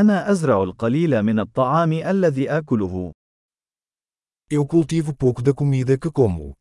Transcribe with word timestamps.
أنا 0.00 0.30
أزرع 0.30 0.62
القليل 0.62 1.22
من 1.22 1.40
الطعام 1.40 1.92
الذي 1.92 2.50
آكله. 2.50 3.12
Eu 4.50 4.64
cultivo 4.66 5.12
pouco 5.14 5.42
da 5.42 5.52
comida 5.52 5.98
que 5.98 6.10
como. 6.10 6.54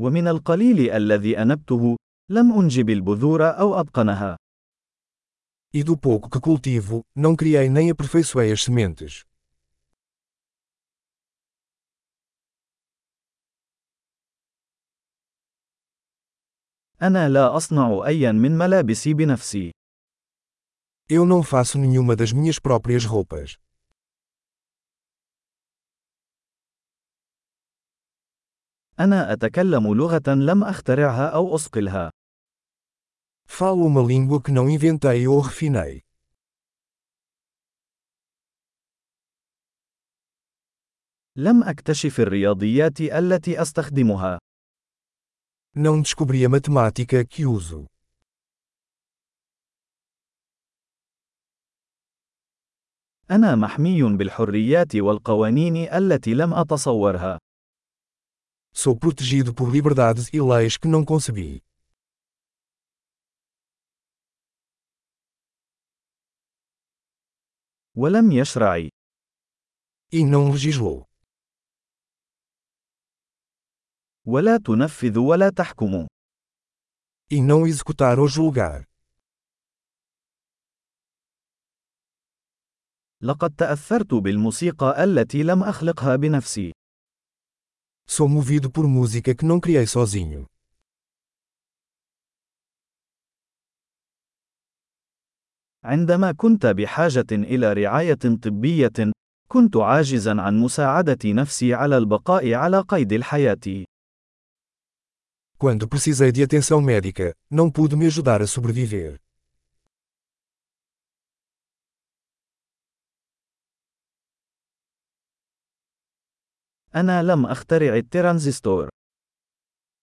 ومن 0.00 0.28
القليل 0.28 0.90
الذي 0.90 1.42
أنبته، 1.42 1.96
لم 2.30 2.52
أنجب 2.52 2.90
البذور 2.90 3.42
أو 3.58 3.80
أتقنها. 3.80 4.36
E 5.74 5.82
do 5.82 5.98
pouco 5.98 6.30
que 6.30 6.40
cultivo, 6.40 7.02
não 7.16 7.34
criei 7.34 7.68
nem 7.68 7.90
aperfeiçoei 7.90 8.52
as 8.52 8.62
sementes. 8.62 9.24
أنا 17.02 17.28
لا 17.28 17.56
أصنع 17.56 18.06
أيا 18.06 18.32
من 18.32 18.58
ملابسي 18.58 19.14
بنفسي. 19.14 19.70
Eu 21.08 21.24
não 21.24 21.42
faço 21.42 21.78
nenhuma 21.78 22.16
das 22.16 22.32
minhas 22.32 22.58
próprias 22.58 23.04
roupas. 23.04 23.58
أنا 29.00 29.32
أتكلم 29.32 29.94
لغة 29.94 30.34
لم 30.34 30.64
أخترعها 30.64 31.28
أو 31.28 31.54
أصقلها. 31.54 32.10
Falo 33.48 33.86
uma 33.86 34.02
língua 34.02 34.42
que 34.42 34.50
não 34.50 34.68
inventei 34.68 35.28
ou 35.28 35.40
refinei. 35.40 36.02
لم 41.36 41.64
أكتشف 41.64 42.20
الرياضيات 42.20 43.00
التي 43.00 43.62
أستخدمها. 43.62 44.38
Não 45.75 46.01
descobri 46.01 46.45
a 46.45 46.49
matemática 46.49 47.25
que 47.25 47.45
uso. 47.45 47.85
أنا 53.31 53.55
محمي 53.55 54.17
بالحريات 54.17 54.95
والقوانين 54.95 55.75
التي 55.75 56.33
لم 56.33 56.53
أتصورها. 56.53 57.39
Sou 58.73 58.95
protegido 58.97 59.53
por 59.53 59.69
liberdades 59.69 60.27
e 60.33 60.41
leis 60.41 60.77
que 60.77 60.87
não 60.87 61.05
concebi. 61.05 61.61
ولم 67.95 68.31
يشرع. 68.31 68.89
E 70.13 70.25
não 70.25 70.51
legislou. 70.51 71.05
ولا 74.26 74.56
تنفذ 74.56 75.18
ولا 75.18 75.50
تحكم. 75.50 76.06
E 77.30 77.40
não 77.40 77.66
executar 77.66 78.18
ou 78.18 78.28
julgar. 78.28 78.84
لقد 83.22 83.54
تأثرت 83.54 84.14
بالموسيقى 84.14 85.04
التي 85.04 85.42
لم 85.42 85.62
أخلقها 85.62 86.16
بنفسي. 86.16 86.72
Sou 88.08 88.28
movido 88.28 88.70
por 88.70 88.86
música 88.86 89.34
que 89.34 89.44
não 89.44 89.60
criei 89.60 89.86
sozinho. 89.86 90.46
عندما 95.84 96.32
كنت 96.32 96.66
بحاجة 96.66 97.26
إلى 97.32 97.72
رعاية 97.72 98.38
طبية، 98.42 99.12
كنت 99.48 99.76
عاجزا 99.76 100.40
عن 100.40 100.58
مساعدة 100.58 101.18
نفسي 101.24 101.74
على 101.74 101.96
البقاء 101.98 102.54
على 102.54 102.80
قيد 102.80 103.12
الحياة. 103.12 103.84
Quando 105.57 105.87
precisei 105.87 106.31
de 106.31 106.41
atenção 106.43 106.81
médica, 106.81 107.35
não 107.49 107.71
pude 107.71 107.95
me 107.95 108.05
ajudar 108.07 108.41
a 108.41 108.47
sobreviver. 108.47 109.19
أنا 116.95 117.23
لم 117.23 117.45
أخترع 117.45 117.95
الترانزستور. 117.95 118.89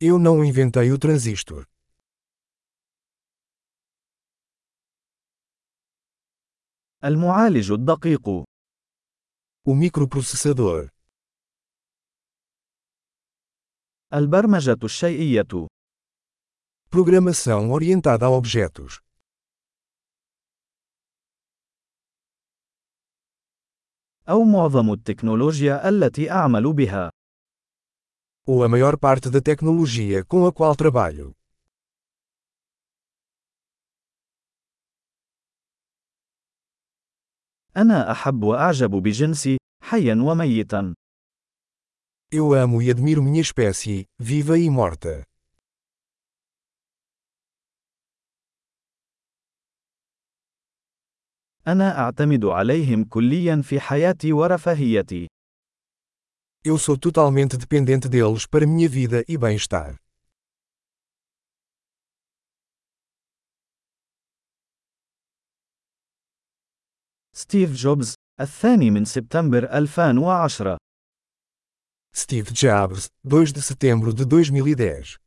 Eu 0.00 0.18
não 0.18 0.44
inventei 0.44 0.92
o 0.92 0.98
transistor. 0.98 1.64
المعالج 7.04 7.72
الدقيق. 7.72 8.28
O 9.66 9.74
microprocessador. 9.74 10.90
البرمجة 14.14 14.78
الشيئية. 14.84 15.68
Programação 16.90 17.70
orientada 17.70 18.26
a 18.26 18.30
objetos. 18.30 19.00
أو 24.28 24.44
معظم 24.44 24.92
التكنولوجيا 24.92 25.88
التي 25.88 26.30
أعمل 26.30 26.72
بها. 26.72 27.10
Ou 28.46 28.64
a 28.64 28.68
maior 28.68 28.96
parte 28.98 29.30
da 29.30 29.40
tecnologia 29.40 30.24
com 30.24 30.46
a 30.46 30.52
qual 30.52 30.76
trabalho. 30.76 31.34
أنا 37.76 38.10
أحب 38.12 38.42
وأعجب 38.42 38.90
بجنسي، 38.90 39.58
حيا 39.82 40.14
وميتا. 40.14 40.94
Eu 42.32 42.54
amo 42.54 42.80
e 42.80 42.90
admiro 42.90 43.22
minha 43.22 43.40
espécie, 43.40 44.04
viva 44.18 44.56
e 44.58 44.70
morta. 44.70 45.24
أنا 51.66 51.98
أعتمد 51.98 52.44
عليهم 52.44 53.04
كليا 53.04 53.62
في 53.62 53.80
حياتي 53.80 54.32
ورفاهيتي. 54.32 55.28
Eu 56.64 56.78
sou 56.78 56.96
totalmente 56.96 57.56
dependente 57.56 58.08
deles 58.08 58.46
para 58.46 58.66
minha 58.66 58.88
vida 58.88 59.24
e 59.28 59.36
bem-estar. 59.36 59.96
ستيف 67.32 67.72
جوبز، 67.72 68.14
الثاني 68.40 68.90
من 68.90 69.04
سبتمبر 69.04 69.64
2010 69.64 70.83
Steve 72.17 72.53
Jobs, 72.53 73.11
2 73.25 73.51
de 73.51 73.61
setembro 73.61 74.13
de 74.13 74.23
2010 74.23 75.17